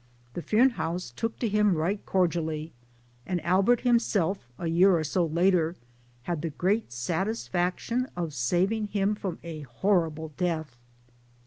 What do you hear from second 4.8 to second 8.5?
or so later had the great satisfaction of